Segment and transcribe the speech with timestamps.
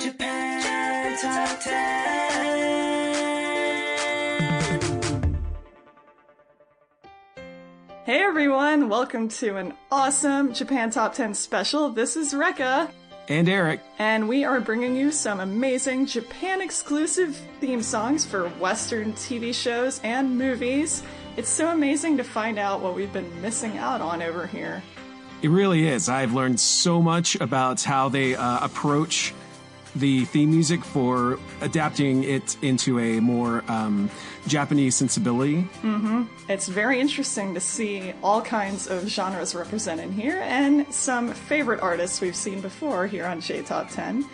[0.00, 2.40] Japan Top 10.
[8.04, 11.90] Hey everyone, welcome to an awesome Japan Top 10 special.
[11.90, 12.90] This is Rekka.
[13.28, 13.80] And Eric.
[13.98, 20.00] And we are bringing you some amazing Japan exclusive theme songs for Western TV shows
[20.02, 21.02] and movies.
[21.36, 24.82] It's so amazing to find out what we've been missing out on over here.
[25.42, 26.08] It really is.
[26.08, 29.32] I've learned so much about how they uh, approach
[29.96, 34.10] the theme music for adapting it into a more um,
[34.46, 35.62] Japanese sensibility.
[35.82, 36.24] Mm-hmm.
[36.48, 42.20] It's very interesting to see all kinds of genres represented here and some favorite artists
[42.20, 44.24] we've seen before here on J Top 10.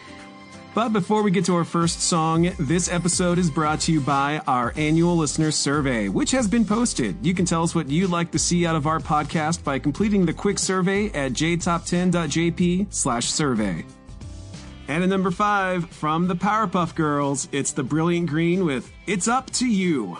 [0.77, 4.43] But before we get to our first song, this episode is brought to you by
[4.47, 7.16] our annual listener survey, which has been posted.
[7.25, 10.27] You can tell us what you'd like to see out of our podcast by completing
[10.27, 13.87] the quick survey at jtop10.jp slash survey.
[14.89, 19.51] And at number five, from the Powerpuff Girls, it's the Brilliant Green with It's Up
[19.51, 20.19] to You.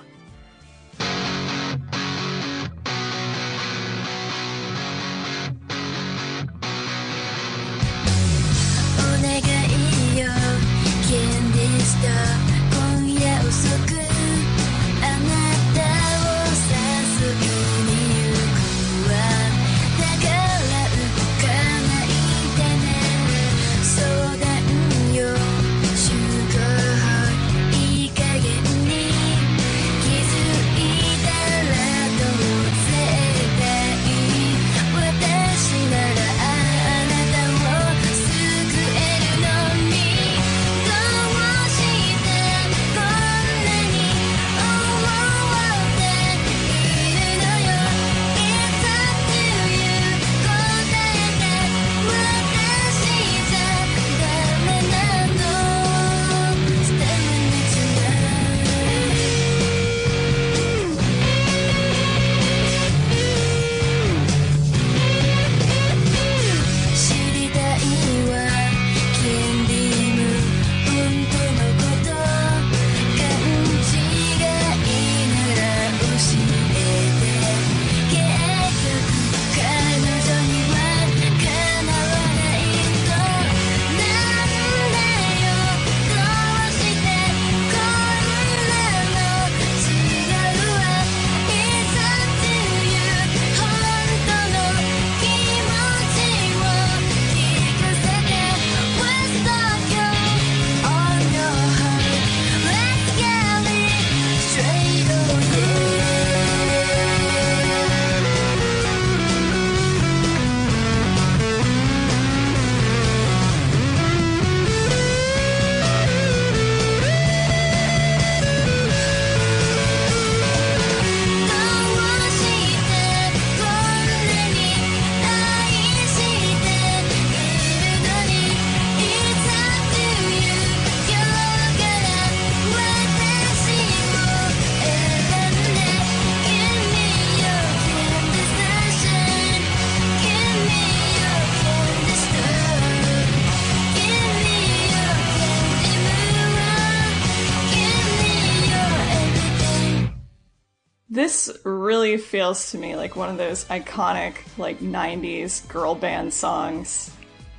[152.07, 157.11] Really feels to me like one of those iconic, like, 90s girl band songs.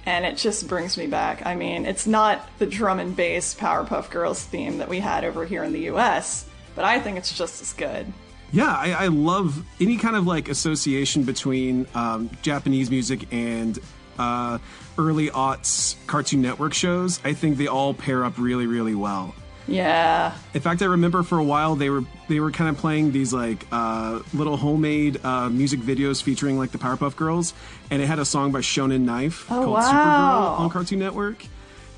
[0.06, 1.46] And it just brings me back.
[1.46, 5.46] I mean, it's not the drum and bass Powerpuff Girls theme that we had over
[5.46, 6.46] here in the US,
[6.76, 8.12] but I think it's just as good.
[8.54, 13.78] Yeah, I, I love any kind of like association between um, Japanese music and
[14.18, 14.60] uh,
[14.98, 17.20] early aughts Cartoon Network shows.
[17.26, 19.36] I think they all pair up really, really well.
[19.68, 20.34] Yeah.
[20.54, 23.34] In fact, I remember for a while they were they were kind of playing these
[23.34, 27.54] like uh, little homemade uh, music videos featuring like the Powerpuff Girls,
[27.92, 29.82] and it had a song by Shonen Knife Oh, called wow.
[29.92, 31.46] Supergirl on Cartoon Network.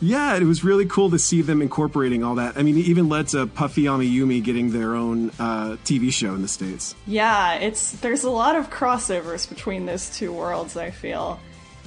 [0.01, 2.57] Yeah, it was really cool to see them incorporating all that.
[2.57, 6.41] I mean, it even led to Puffy Amiyumi getting their own uh, TV show in
[6.41, 6.95] the states.
[7.05, 11.39] Yeah, it's there's a lot of crossovers between those two worlds, I feel.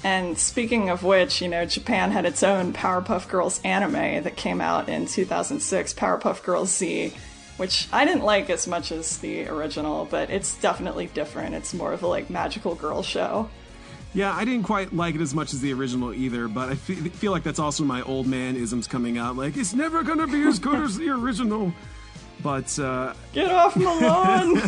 [0.05, 4.61] And speaking of which, you know, Japan had its own Powerpuff Girls anime that came
[4.61, 7.15] out in 2006, Powerpuff Girls Z,
[7.57, 11.55] which I didn't like as much as the original, but it's definitely different.
[11.55, 13.49] It's more of a like magical girl show.
[14.15, 17.33] Yeah, I didn't quite like it as much as the original either, but I feel
[17.33, 19.37] like that's also my old man isms coming out.
[19.37, 21.73] Like, it's never gonna be as good as the original.
[22.43, 24.57] But, uh, Get off my lawn!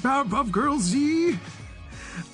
[0.00, 1.38] Powerpuff Girls Z.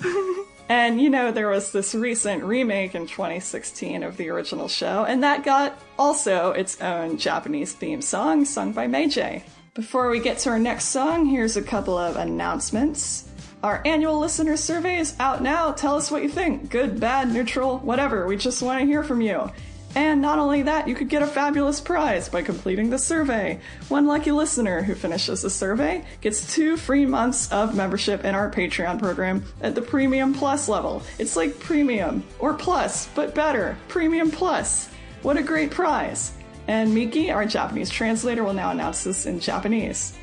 [0.69, 5.23] And you know, there was this recent remake in 2016 of the original show, and
[5.23, 9.41] that got also its own Japanese theme song sung by Meijei.
[9.73, 13.27] Before we get to our next song, here's a couple of announcements.
[13.63, 15.71] Our annual listener survey is out now.
[15.71, 16.69] Tell us what you think.
[16.69, 18.27] Good, bad, neutral, whatever.
[18.27, 19.51] We just want to hear from you.
[19.96, 23.60] And not only that, you could get a fabulous prize by completing the survey.
[23.88, 28.50] One lucky listener who finishes the survey gets two free months of membership in our
[28.50, 31.02] Patreon program at the Premium Plus level.
[31.18, 33.76] It's like Premium or Plus, but better.
[33.88, 34.88] Premium Plus.
[35.22, 36.32] What a great prize!
[36.66, 40.14] And Miki, our Japanese translator, will now announce this in Japanese.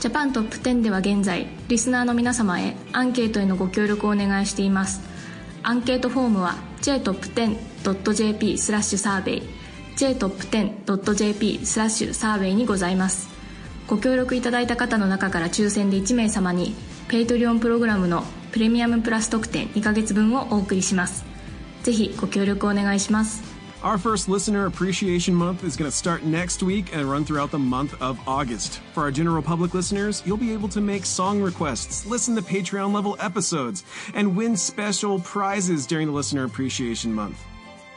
[0.00, 5.00] ジャパントップ10では現在リスナーの皆様へアンケートへのご協力をお願いしています
[5.62, 9.43] アンケートフォームは jtop10.jp スラッシュサーベイ
[9.97, 13.29] jtop10.jp スラッシュサーベイにございます。
[13.87, 16.75] ご協力いただいた方の中から抽選で1名様に
[17.07, 21.25] ペイトリオンプログラムのプレミアムプラス特典2ヶ月分をお送りします。
[21.83, 23.56] ぜひご協力お願いします。
[23.83, 28.01] Our first listener appreciation month is going to start next week and run throughout the month
[28.01, 28.79] of August.
[28.93, 32.91] For our general public listeners, you'll be able to make song requests, listen to Patreon
[32.91, 33.83] level episodes,
[34.15, 37.39] and win special prizes during the listener appreciation month.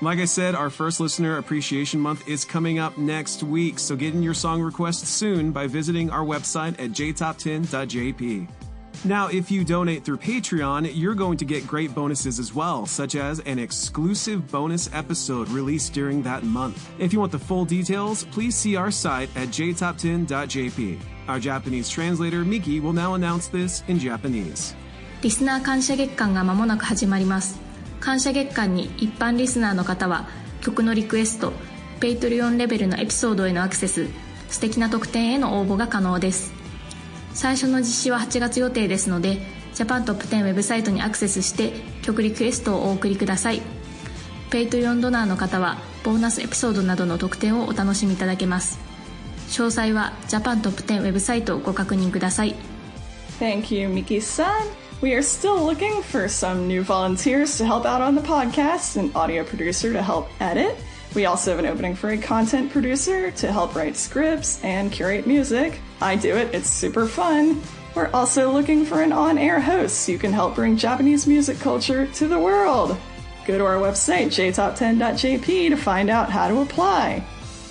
[0.02, 4.12] Like I said, our first listener appreciation month is coming up next week, so get
[4.12, 8.48] in your song requests soon by visiting our website at jtop10.jp.
[9.03, 13.15] Now, if you donate through Patreon, you're going to get great bonuses as well, such
[13.15, 16.89] as an exclusive bonus episode released during that month.
[16.97, 20.99] If you want the full details, please see our site at jtop10.jp.
[21.27, 24.75] Our Japanese translator, Miki, will now announce this in Japanese.
[25.21, 27.59] リスナー感謝月間が間もなく始まります
[27.99, 30.27] 感謝月間に一般リスナーの方は
[30.61, 31.51] 曲のリクエスト
[31.99, 34.07] ペイトリオンレベルのエピソードへのアクセス
[34.49, 36.53] 素敵な特典への応募が可能です
[37.34, 39.38] 最初の実施は8月予定ですので
[39.74, 41.72] ジャパントップ10ウェブサイトにアクセスして
[42.02, 43.62] 曲リクエストをお送りください
[44.50, 48.78] ペイトリオンドナーの方はボーナスエピソードなどの特典をお楽しみいただけます
[49.48, 52.54] 詳細はジャパントップ10ウェブサイトをご確認ください
[53.38, 54.68] Thank you, Miki-san.
[55.00, 59.10] We are still looking for some new volunteers to help out on the podcast, an
[59.14, 60.76] audio producer to help edit.
[61.14, 65.26] We also have an opening for a content producer to help write scripts and curate
[65.26, 65.80] music.
[66.00, 67.62] I do it, it's super fun.
[67.94, 71.58] We're also looking for an on air host so you can help bring Japanese music
[71.58, 72.96] culture to the world.
[73.46, 77.24] Go to our website, jtop10.jp, to find out how to apply.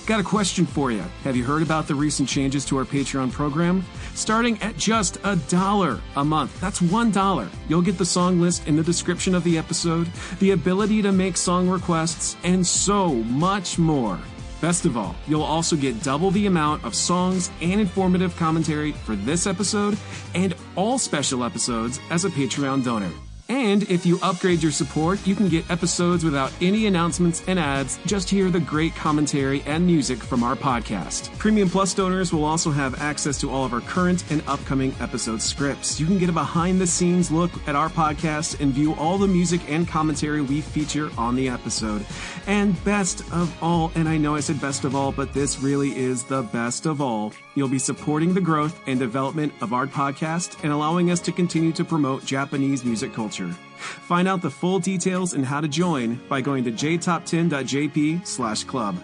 [0.06, 1.04] Got a question for you.
[1.24, 3.86] Have you heard about the recent changes to our Patreon program?
[4.16, 6.60] Starting at just a dollar a month.
[6.60, 7.48] That's one dollar.
[7.68, 10.10] You'll get the song list in the description of the episode,
[10.40, 14.20] the ability to make song requests, and so much more.
[14.62, 19.16] Best of all, you'll also get double the amount of songs and informative commentary for
[19.16, 19.98] this episode
[20.36, 23.12] and all special episodes as a Patreon donor.
[23.50, 28.00] And if you upgrade your support, you can get episodes without any announcements and ads.
[28.06, 31.36] Just hear the great commentary and music from our podcast.
[31.38, 35.42] Premium Plus donors will also have access to all of our current and upcoming episode
[35.42, 36.00] scripts.
[36.00, 39.28] You can get a behind the scenes look at our podcast and view all the
[39.28, 42.06] music and commentary we feature on the episode.
[42.48, 45.98] And best of all, and I know I said best of all, but this really
[45.98, 47.34] is the best of all.
[47.60, 51.74] You'll be supporting the growth and development of our podcast and allowing us to continue
[51.74, 53.50] to promote Japanese music culture.
[53.50, 58.96] Find out the full details and how to join by going to jtop10.jp slash club.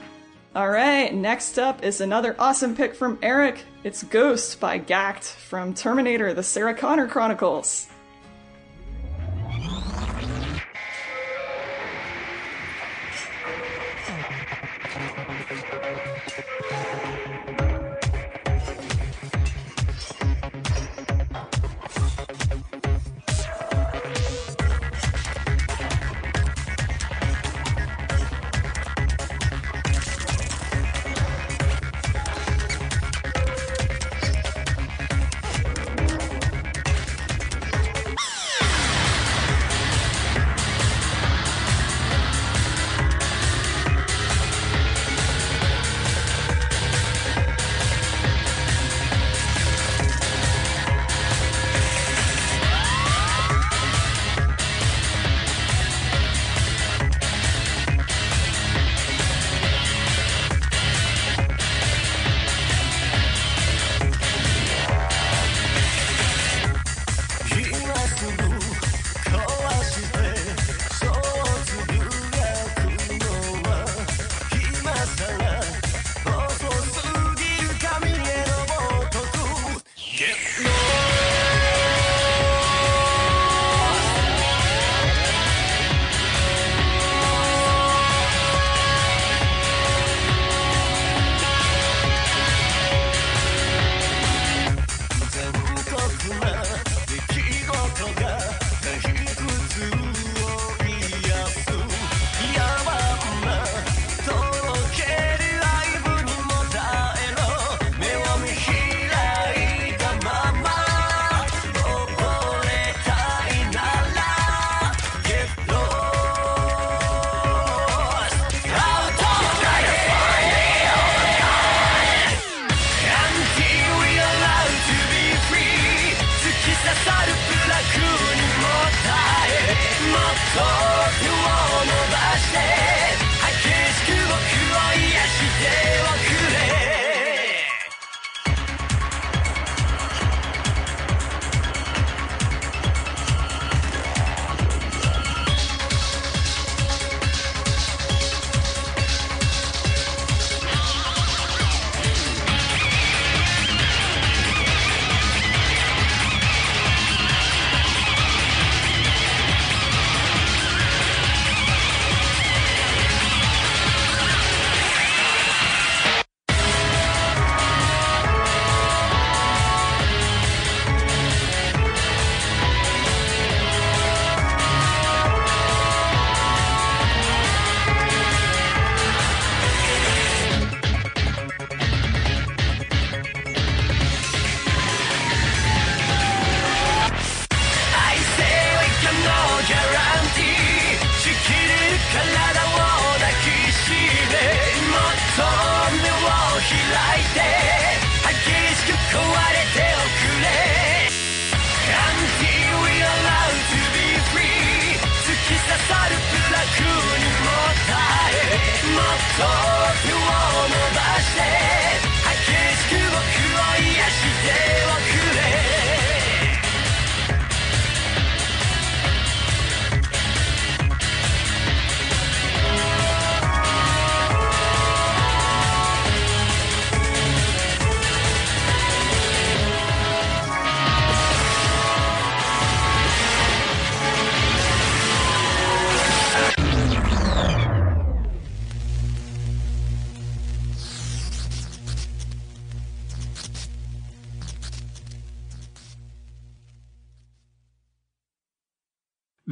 [0.56, 3.62] All right, next up is another awesome pick from Eric.
[3.84, 7.90] It's Ghost by Gackt from Terminator The Sarah Connor Chronicles.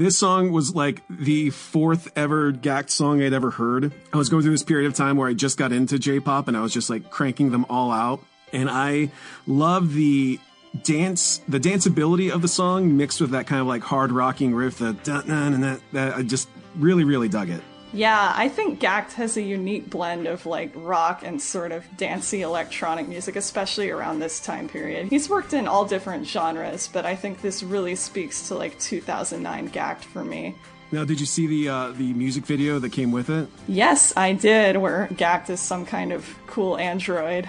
[0.03, 3.93] This song was like the fourth ever Gackt song I'd ever heard.
[4.11, 6.57] I was going through this period of time where I just got into J-pop and
[6.57, 8.19] I was just like cranking them all out.
[8.51, 9.11] And I
[9.47, 10.41] love the
[10.83, 14.79] dance, the danceability of the song mixed with that kind of like hard rocking riff,
[14.79, 17.63] that, that I just really, really dug it.
[17.93, 22.41] Yeah, I think Gackt has a unique blend of like rock and sort of dancey
[22.41, 25.09] electronic music, especially around this time period.
[25.09, 29.69] He's worked in all different genres, but I think this really speaks to like 2009
[29.69, 30.55] Gackt for me.
[30.91, 33.47] Now, did you see the uh, the music video that came with it?
[33.67, 37.47] Yes, I did, where Gackt is some kind of cool android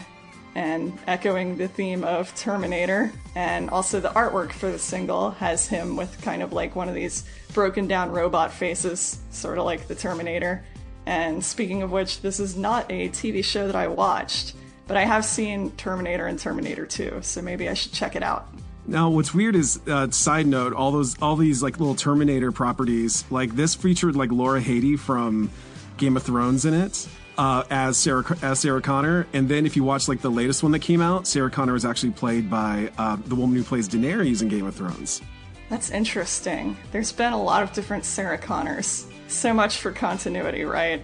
[0.55, 3.13] and echoing the theme of Terminator.
[3.35, 6.95] And also, the artwork for the single has him with kind of like one of
[6.95, 10.65] these broken down robot faces, sort of like the Terminator.
[11.07, 14.55] And speaking of which, this is not a TV show that I watched,
[14.87, 18.49] but I have seen Terminator and Terminator 2, so maybe I should check it out.
[18.87, 23.25] Now, what's weird is, uh, side note, all those, all these like little Terminator properties,
[23.31, 25.51] like this featured like Laura Headey from
[25.97, 29.85] Game of Thrones in it uh, as Sarah as Sarah Connor, and then if you
[29.85, 33.17] watch like the latest one that came out, Sarah Connor was actually played by uh,
[33.26, 35.23] the woman who plays Daenerys in Game of Thrones.
[35.71, 36.76] That's interesting.
[36.93, 39.07] There's been a lot of different Sarah Connors.
[39.29, 41.03] So much for continuity, right?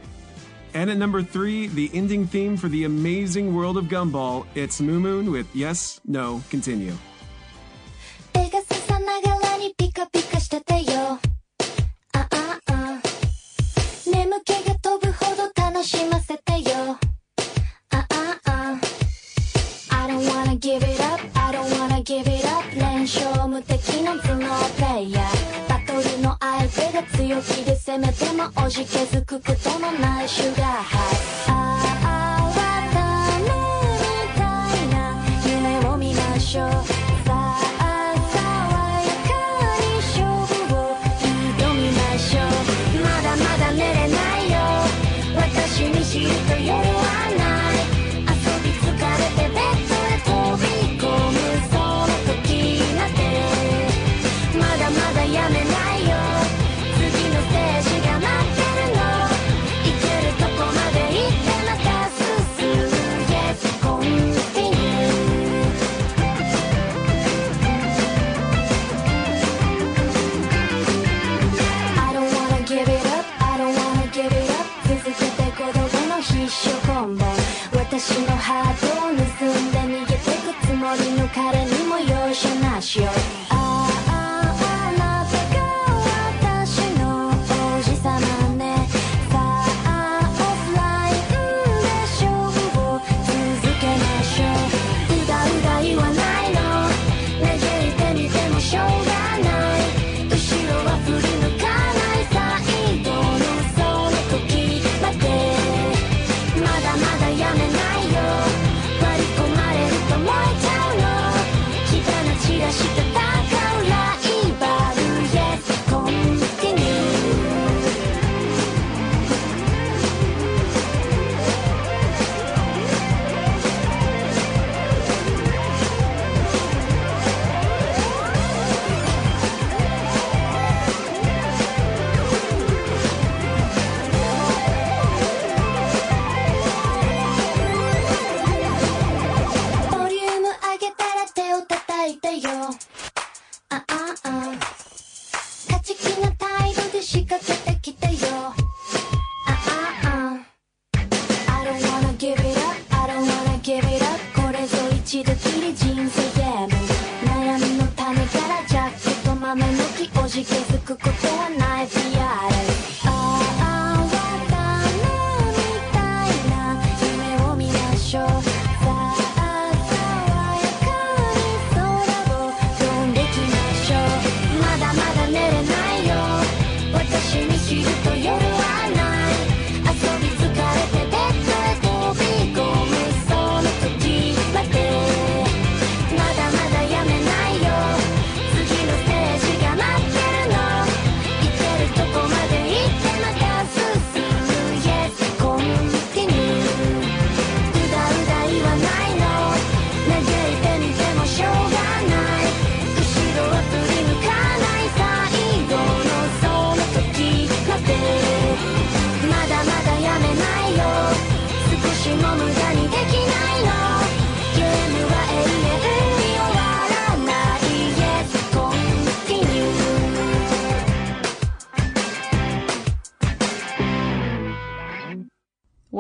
[0.75, 4.47] And at number three, the ending theme for the amazing world of Gumball.
[4.55, 6.93] It's moumoon with Yes, No, Continue.
[8.33, 8.49] ペ
[20.61, 21.21] give it up.
[21.35, 22.65] I don't wanna give it up.
[22.77, 31.70] 連勝無敵の頭脳プレイヤーバトルの相手が強気で攻めてもおじけづくことのないシュガーハイ。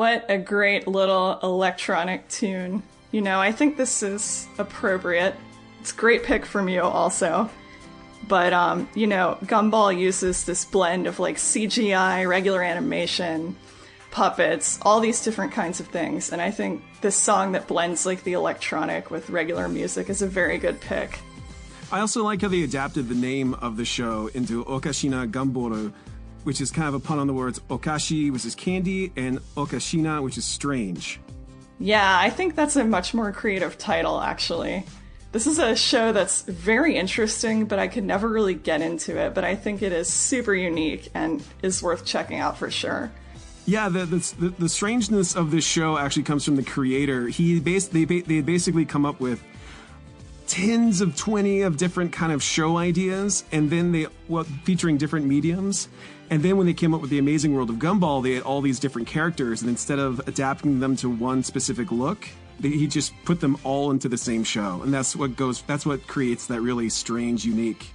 [0.00, 2.82] What a great little electronic tune.
[3.12, 5.34] You know, I think this is appropriate.
[5.78, 7.50] It's a great pick from you also.
[8.26, 13.56] But um, you know, Gumball uses this blend of like CGI, regular animation,
[14.10, 18.24] puppets, all these different kinds of things, and I think this song that blends like
[18.24, 21.18] the electronic with regular music is a very good pick.
[21.92, 25.92] I also like how they adapted the name of the show into Okashina Gamboru,
[26.44, 30.22] which is kind of a pun on the words okashi, which is candy, and okashina,
[30.22, 31.20] which is strange.
[31.78, 34.84] Yeah, I think that's a much more creative title, actually.
[35.32, 39.32] This is a show that's very interesting, but I could never really get into it.
[39.32, 43.10] But I think it is super unique and is worth checking out for sure.
[43.64, 47.28] Yeah, the, the the strangeness of this show actually comes from the creator.
[47.28, 49.42] He bas- they they basically come up with
[50.50, 55.24] tens of 20 of different kind of show ideas and then they well featuring different
[55.24, 55.88] mediums
[56.30, 58.60] and then when they came up with the Amazing World of Gumball, they had all
[58.60, 62.28] these different characters, and instead of adapting them to one specific look,
[62.60, 65.62] they, he just put them all into the same show, and that's what goes.
[65.62, 67.90] That's what creates that really strange, unique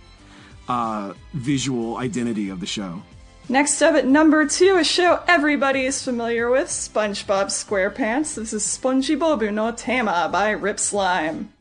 [0.68, 3.02] uh, visual identity of the show.
[3.48, 8.36] Next up at number two, a show everybody is familiar with, SpongeBob SquarePants.
[8.36, 11.54] This is Spongy Bobu no Tama by Rip Slime.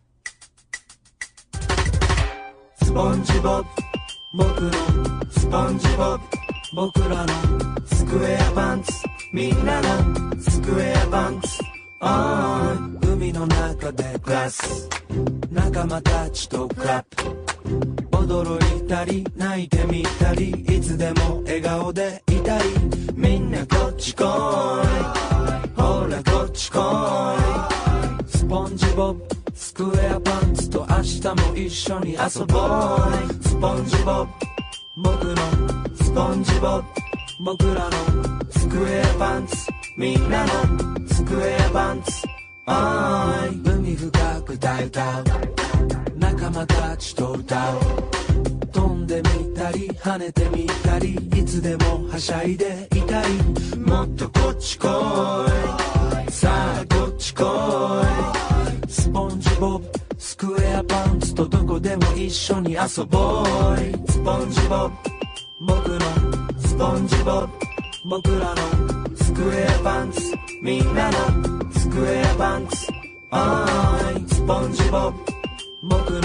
[2.80, 3.66] SpongeBob,
[5.30, 6.43] SpongeBob
[6.74, 7.28] 僕らの
[7.86, 8.92] スクエアパンツ。
[9.32, 11.48] みんなのスクエアパンツ。
[12.00, 14.88] あー海の中で暮らす
[15.52, 18.16] 仲間たちとクラップ。
[18.16, 20.50] 驚いたり泣いてみたり。
[20.50, 22.62] いつでも笑顔でいたい
[23.14, 24.24] みんなこっち来い。
[25.80, 26.76] ほらこっち来
[28.26, 28.36] い。
[28.36, 29.24] スポンジボブ。
[29.54, 33.44] スクエアパンツと明日も一緒に遊ぼう。
[33.44, 34.53] スポンジボブ。
[35.04, 35.36] 僕の
[35.94, 36.84] スポンジボブ
[37.44, 37.90] 僕らの
[38.50, 39.54] スクエアパンツ。
[39.98, 40.52] みんなの
[41.06, 42.26] スクエアパンツ。
[42.64, 43.70] あい。
[43.70, 45.24] 海深く大歌う
[46.16, 47.80] 仲間たちと歌う。
[48.72, 53.78] 飛んでみたり跳ねてみたりいつでもはしゃいでいたい。
[53.78, 54.86] もっとこっち来
[55.90, 55.93] い。
[62.34, 63.46] 緒に遊ぼう。
[64.10, 64.94] スポンジボブ
[65.60, 66.00] 僕の
[66.58, 67.48] スポンジボブ
[68.04, 68.56] 僕らの
[69.16, 70.20] スクエアパンツ
[70.62, 71.16] みんなの
[71.72, 72.88] スクエアパンツ。
[73.30, 75.18] あーいスポンジボブ
[75.82, 76.22] 僕の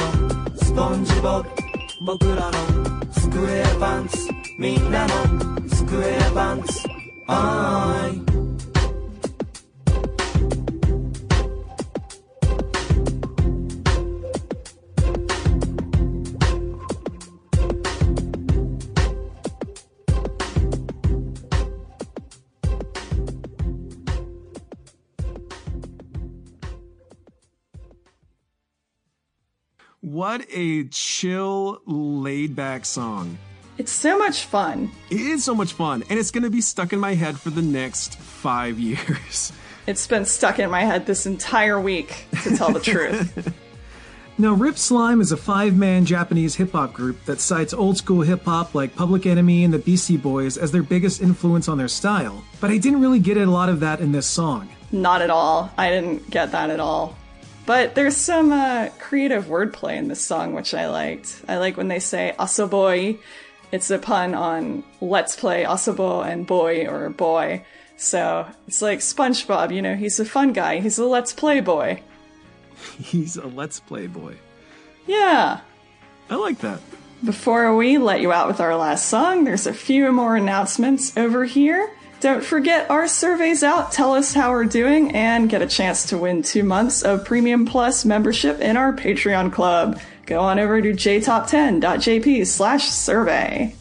[0.57, 1.49] スポンジボブ
[2.05, 2.53] 僕らの
[3.11, 4.17] スクエアパンツ
[4.57, 5.13] みんなの
[5.69, 6.87] スクエアパンツ。
[7.27, 8.38] あーい。
[30.19, 33.37] What a chill laid back song
[33.77, 34.91] It's so much fun.
[35.09, 37.51] it is so much fun and it's going to be stuck in my head for
[37.51, 39.53] the next five years
[39.87, 43.53] It's been stuck in my head this entire week, to tell the truth.
[44.37, 48.21] Now, Rip Slime is a five man Japanese hip hop group that cites old school
[48.21, 51.89] hip hop like Public Enemy and the Beastie Boys as their biggest influence on their
[51.89, 54.69] style, but I didn't really get a lot of that in this song.
[54.93, 55.69] Not at all.
[55.77, 57.17] I didn't get that at all.
[57.69, 61.43] But there's some uh, creative wordplay in this song, which I liked.
[61.47, 63.19] I like when they say asoboi.
[63.71, 67.63] It's a pun on let's play asobo and boy or boy.
[67.95, 70.79] So it's like SpongeBob, you know, he's a fun guy.
[70.79, 72.01] He's a let's play boy.
[72.97, 74.33] he's a let's play boy
[75.05, 75.59] Yeah.
[76.27, 76.79] i like that
[77.23, 81.45] Before we let you out with our last song, there's a few more announcements over
[81.45, 81.87] here.
[82.19, 83.93] Don't forget our survey's out.
[83.93, 87.65] Tell us how we're doing and get a chance to win two months of Premium
[87.65, 90.01] Plus membership in our Patreon club.
[90.25, 93.73] Go on over to jtop10.jp slash survey.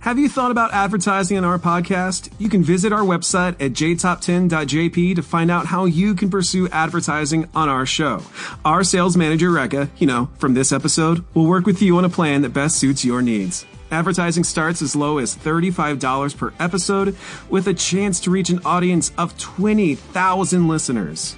[0.00, 2.32] Have you thought about advertising on our podcast?
[2.38, 7.48] You can visit our website at jtop10.jp to find out how you can pursue advertising
[7.54, 8.22] on our show.
[8.64, 12.08] Our sales manager, Rekka, you know, from this episode, will work with you on a
[12.08, 13.64] plan that best suits your needs.
[13.90, 17.16] Advertising starts as low as $35 per episode
[17.48, 21.36] with a chance to reach an audience of 20,000 listeners.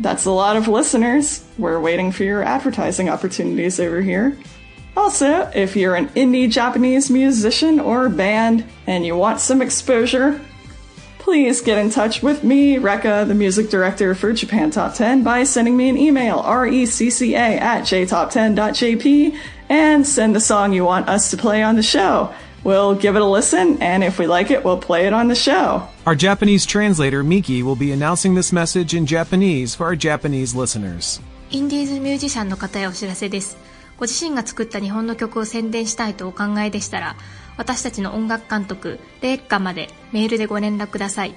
[0.00, 1.44] That's a lot of listeners.
[1.56, 4.36] We're waiting for your advertising opportunities over here.
[4.96, 10.40] Also, if you're an indie Japanese musician or band and you want some exposure,
[11.27, 15.43] please get in touch with me, Rekka, the music director for Japan Top 10, by
[15.43, 19.37] sending me an email, recca at jtop10.jp,
[19.69, 22.33] and send the song you want us to play on the show.
[22.63, 25.35] We'll give it a listen, and if we like it, we'll play it on the
[25.35, 25.87] show.
[26.05, 31.21] Our Japanese translator, Miki, will be announcing this message in Japanese for our Japanese listeners.
[31.51, 33.57] インディーズミュージシャンの方へお知らせです。
[33.97, 37.15] ご自身が作った日本の曲を宣伝したいとお考えでしたら、
[37.58, 41.34] 私たちの音楽監督、レイカまでメールでご連絡ください。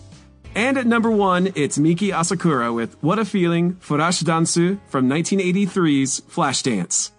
[0.55, 6.21] And at number one, it's Miki Asakura with What a Feeling, Furash Dansu from 1983's
[6.21, 7.11] Flashdance.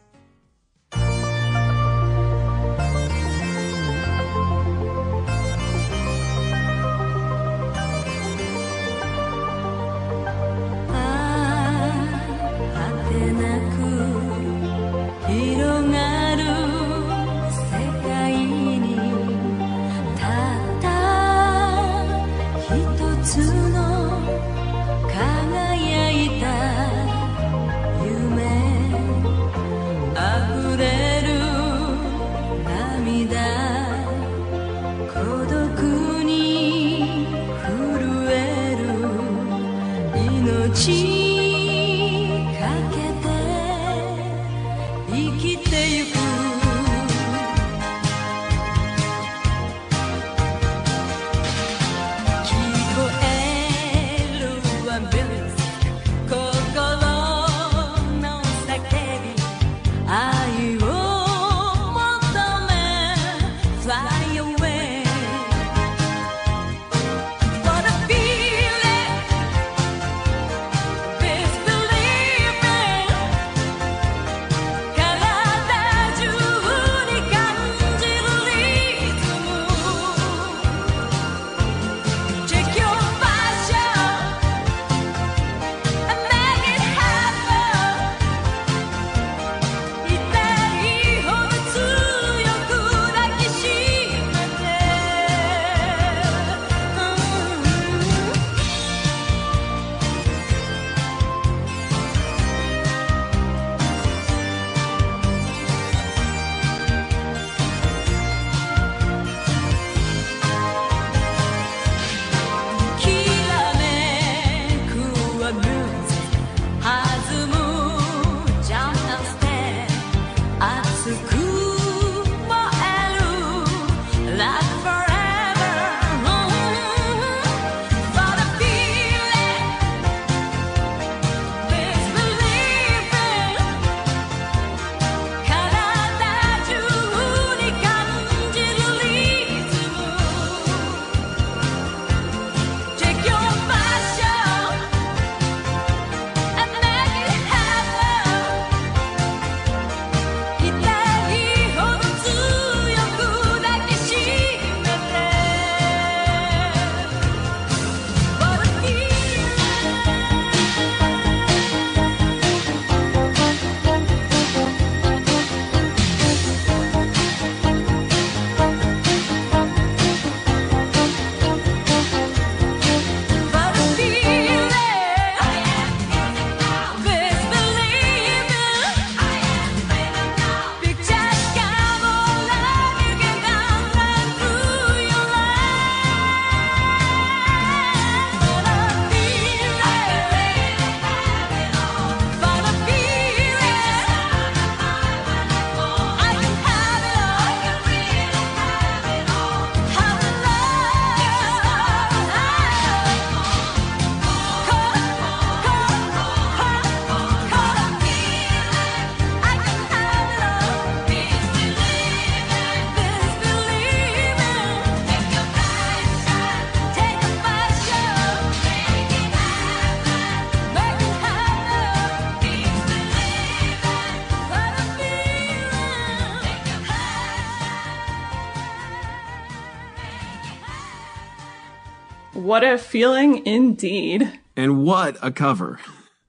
[232.75, 234.41] A feeling indeed.
[234.57, 235.81] And what a cover!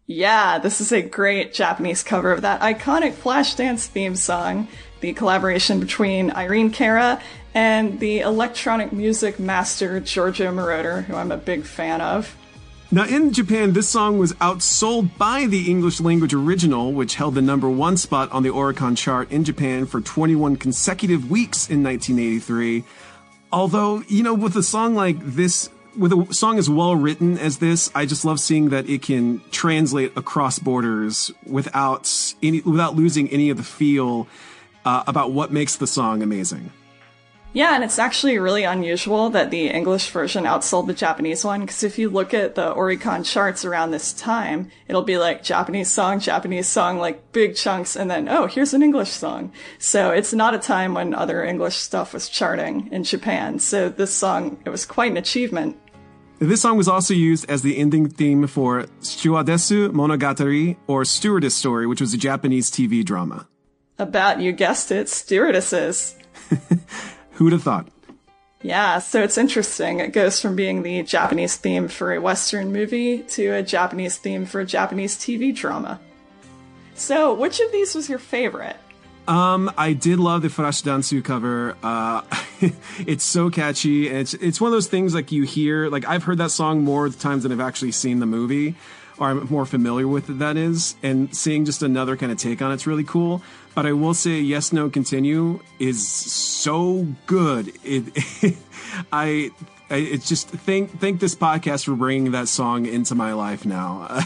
[0.08, 4.68] Yeah, this is a great Japanese cover of that iconic Flashdance theme song,
[5.02, 7.20] the collaboration between Irene Cara
[7.56, 12.36] and the electronic music master Giorgio Moroder, who I'm a big fan of.
[12.92, 17.42] Now, in Japan, this song was outsold by the English language original, which held the
[17.42, 22.84] number one spot on the Oricon chart in Japan for 21 consecutive weeks in 1983.
[23.52, 27.58] Although, you know, with a song like this, with a song as well written as
[27.58, 33.30] this, I just love seeing that it can translate across borders without any, without losing
[33.30, 34.28] any of the feel
[34.86, 36.72] uh, about what makes the song amazing.
[37.56, 41.84] Yeah, and it's actually really unusual that the English version outsold the Japanese one, because
[41.84, 46.20] if you look at the Oricon charts around this time, it'll be like Japanese song,
[46.20, 49.54] Japanese song, like big chunks, and then, oh, here's an English song.
[49.80, 53.60] So it's not a time when other English stuff was charting in Japan.
[53.60, 55.78] So this song, it was quite an achievement.
[56.40, 61.88] This song was also used as the ending theme for Stewardessu Monogatari, or Stewardess Story,
[61.88, 63.48] which was a Japanese TV drama.
[63.98, 66.18] About, you guessed it, stewardesses.
[67.32, 67.88] Who'd have thought?
[68.62, 70.02] Yeah, so it's interesting.
[70.02, 74.46] It goes from being the Japanese theme for a Western movie to a Japanese theme
[74.46, 76.02] for a Japanese TV drama.
[76.96, 78.78] So, which of these was your favorite?
[79.28, 81.76] Um, I did love the Farashi Dansu cover.
[81.82, 82.22] Uh,
[83.00, 84.08] it's so catchy.
[84.08, 85.90] And it's it's one of those things like you hear.
[85.90, 88.76] Like I've heard that song more times than I've actually seen the movie,
[89.18, 90.40] or I'm more familiar with it.
[90.40, 93.42] That is, and seeing just another kind of take on it's really cool.
[93.74, 97.74] But I will say, yes, no, continue is so good.
[97.84, 98.06] It,
[99.12, 99.52] I,
[99.90, 104.22] I, it's just thank thank this podcast for bringing that song into my life now.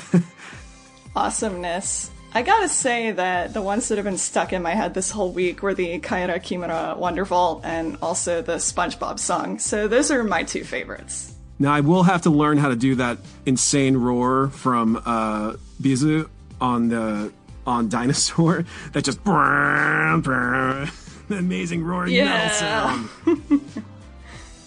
[1.16, 2.12] Awesomeness.
[2.32, 5.32] I gotta say that the ones that have been stuck in my head this whole
[5.32, 9.58] week were the Kaela Kimura Wonderful and also the SpongeBob song.
[9.58, 11.34] So those are my two favorites.
[11.58, 16.30] Now I will have to learn how to do that insane roar from uh, B'z
[16.62, 17.34] on the
[17.66, 18.64] on Dinosaur.
[18.94, 19.20] That just
[21.30, 22.26] amazing roaring Yeah.
[22.26, 23.84] metal sound.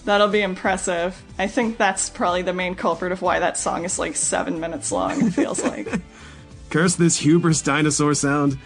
[0.05, 1.23] That'll be impressive.
[1.39, 4.91] I think that's probably the main culprit of why that song is like seven minutes
[4.91, 5.87] long, it feels like.
[6.73, 8.57] Curse this hubris dinosaur sound.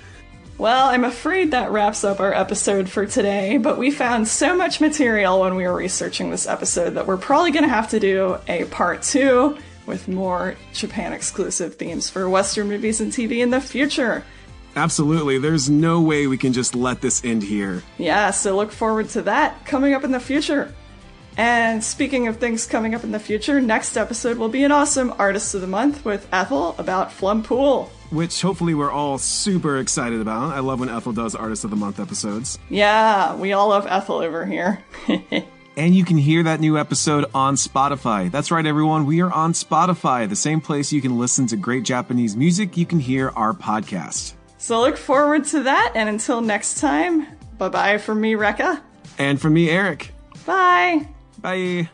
[0.58, 4.80] Well, I'm afraid that wraps up our episode for today, but we found so much
[4.80, 8.38] material when we were researching this episode that we're probably going to have to do
[8.46, 13.60] a part two with more Japan exclusive themes for Western movies and TV in the
[13.60, 14.24] future.
[14.76, 15.38] Absolutely.
[15.38, 17.82] There's no way we can just let this end here.
[17.98, 20.72] Yeah, so look forward to that coming up in the future.
[21.36, 25.12] And speaking of things coming up in the future, next episode will be an awesome
[25.18, 27.90] Artist of the Month with Ethel about Flumpool.
[28.10, 30.52] Which hopefully we're all super excited about.
[30.52, 32.58] I love when Ethel does Artist of the Month episodes.
[32.70, 34.82] Yeah, we all love Ethel over here.
[35.78, 38.30] And you can hear that new episode on Spotify.
[38.30, 39.04] That's right, everyone.
[39.04, 42.78] We are on Spotify, the same place you can listen to great Japanese music.
[42.78, 44.32] You can hear our podcast.
[44.56, 47.26] so look forward to that, and until next time,
[47.58, 48.80] bye bye from me, Rekka.
[49.18, 50.12] And from me, Eric.
[50.46, 51.06] Bye!
[51.42, 51.90] Bye.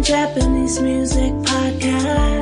[0.03, 2.42] Japanese music podcast.